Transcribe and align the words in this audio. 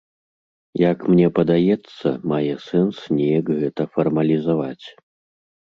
Як 0.91 0.97
мне 1.13 1.27
падаецца, 1.39 2.07
мае 2.33 2.53
сэнс 2.67 2.97
неяк 3.21 3.55
гэта 3.61 3.81
фармалізаваць. 3.95 4.85